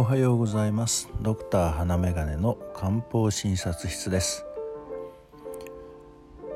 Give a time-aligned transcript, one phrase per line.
[0.00, 1.10] おはようございます。
[1.20, 4.46] ドクター花眼鏡の漢方診察室です。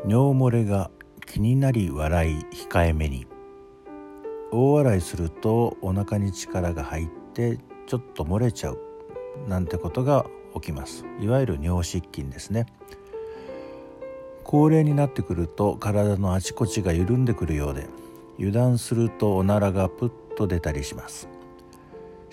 [0.09, 0.91] 尿漏れが
[1.27, 2.37] 気になり笑い
[2.71, 3.27] 控えめに。
[4.51, 8.79] 大笑いするとお腹に力が入ってちょっと漏れちゃう
[9.47, 10.25] なんてことが
[10.55, 11.05] 起きます。
[11.21, 12.65] いわゆる尿失禁ですね。
[14.43, 17.89] 高齢になってくると体のあちこちが緩んでくるようで
[18.39, 21.29] 油断するとおならがプッと出たりします。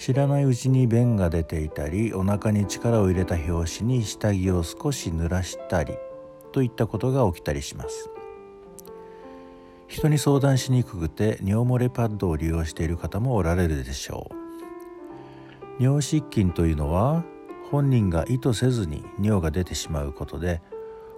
[0.02, 5.94] 知らないうちに便が出ていたりお腹に力を入れた拍子に下着を少し濡らしたり
[6.52, 8.10] といったことが起きたりします。
[9.88, 14.32] 人に相談しにくくて尿漏れパッドを利用している方もおられるでしょ
[15.80, 15.84] う。
[15.84, 17.24] 尿失禁というのは
[17.70, 20.64] 本人が意図せずに尿が出てしまうことで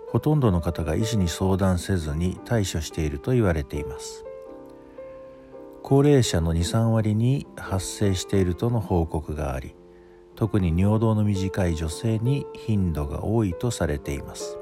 [0.10, 4.26] ほとんどの方が医師に相談せずに対処していると言われています。
[5.84, 9.76] 高齢者の23割に発生しているとの報告があり
[10.36, 14.58] 特に尿道の短い女性に頻度が多いとされています。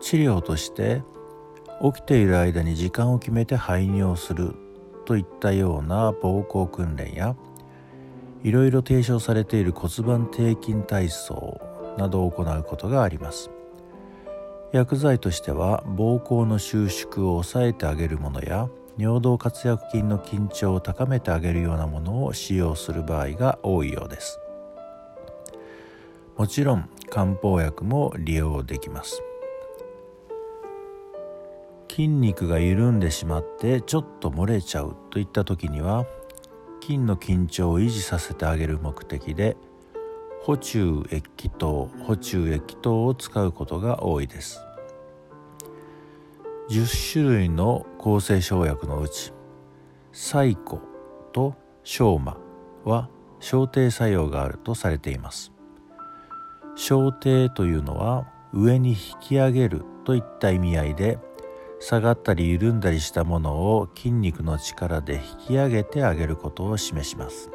[0.00, 1.02] 治療として
[1.82, 4.54] 起きている間に時間を決めて排尿する
[5.06, 7.36] といったような膀胱訓練や
[8.44, 11.60] いろいろ提唱されている骨盤底筋体操
[11.98, 13.50] などを行うことがあります。
[14.72, 24.38] 薬剤としては膀胱の収縮を抑えてあげるものや尿道括約筋の緊張を高めてあげるようなものを使用する場合が多いようです。
[26.36, 29.22] もちろん漢方薬も利用できます。
[31.90, 36.06] 筋肉が緩んでしまってちょっと漏れちゃうといった時には
[36.80, 39.56] 筋の緊張を維持させてあげる目的で
[40.42, 44.60] 補中液糖補中液糖を使うことが多いです。
[46.70, 49.32] 10種類の抗生生薬のうち
[50.12, 50.80] サイコ
[51.32, 52.38] とショーマ
[52.84, 55.52] は小低作用があるとされています。
[56.74, 61.18] 小低というのは上に引き上げるといった意味合いで
[61.80, 67.50] 下がったり緩んだりしたものを筋肉の力で引き上げてあげることを示します。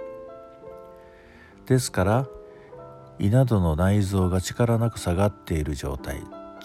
[1.66, 2.28] ですから
[3.18, 6.22] 胃などの内臓が力なく下がっている状態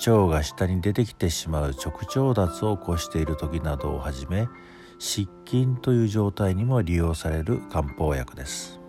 [0.06, 1.92] 腸が下に出てきてしまう直
[2.32, 4.48] 腸脱を起こしている時などをはじめ
[4.98, 8.80] 失禁という状態にも利用される漢方薬です。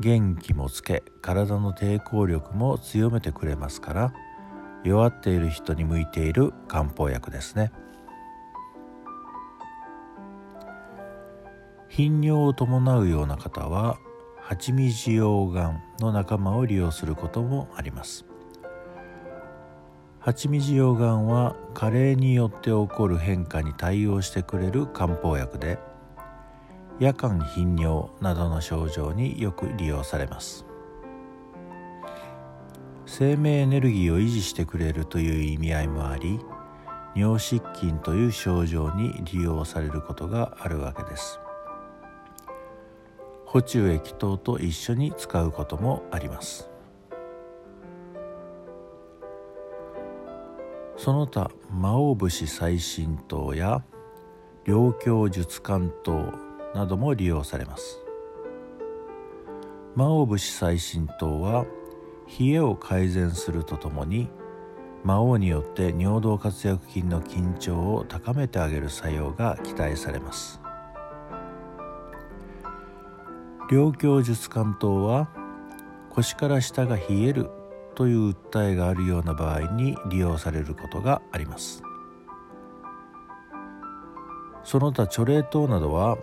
[0.00, 4.14] 元気もつけ体の抵抗力も強めてくれますから
[4.82, 7.70] 弱っている人に向いている漢方薬ですね。
[11.88, 13.98] 頻尿を伴うような方は
[14.50, 18.24] 蜂蜜溶岩の仲間を利用することもあります。
[20.18, 25.78] 蜂蜜溶岩は加齢によって起こる変化に対応してくれる漢方薬で
[26.98, 30.66] 夜間頻尿などの症状によく利用されます。
[33.06, 36.40] 生命エネルギーを維持してくれるという意味合いもあり
[37.14, 41.39] 尿失禁という症状に利用されることがあるわけです。
[43.52, 46.70] 補中液糖と一緒に使うこともあります。
[50.96, 53.82] その他魔王節最新糖や
[54.64, 56.32] 両胸術感糖
[56.76, 57.98] なども利用されます。
[59.96, 61.66] 魔王節最新糖は
[62.38, 64.28] 冷えを改善するとともに
[65.02, 70.59] 魔王によって尿道括約筋の緊張を高めてあげる作用が期待されます。
[73.70, 75.28] 両胸術関糖は
[76.10, 77.50] 腰から下が冷える
[77.94, 81.80] という訴えがあるような場合に利用されることがあります。
[84.64, 86.18] その他チョレイ糖などは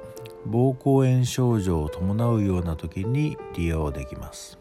[0.46, 4.60] 膀胱炎症状を伴うような時に利用できます。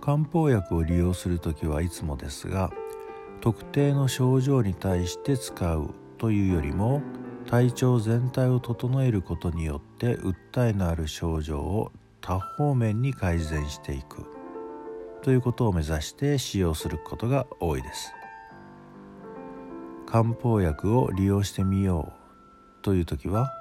[0.00, 2.70] 漢方薬を利用する時はいつもですが
[3.42, 7.02] 特定の症状に対して使うというよりも
[7.50, 14.24] 体調全体を整えることによって訴えのある症状を多方面に改善していく。
[15.22, 18.12] ということを目指して使用することが多いです。
[20.06, 22.12] 漢方薬を利用してみよ
[22.80, 23.52] うという時は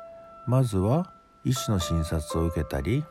[0.45, 1.11] まずは
[1.43, 3.03] 医師の診察を受けたり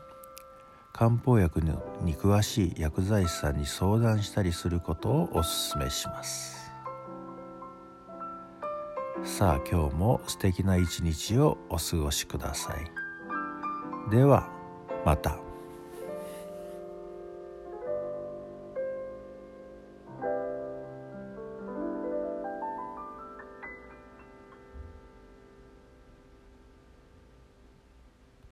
[0.93, 6.58] 漢方薬に詳しい薬剤師さんに相談したりすることをお勧めします。
[9.23, 14.49] さあ今日も素敵な一日をお過ごしくださいでは
[15.05, 15.48] また。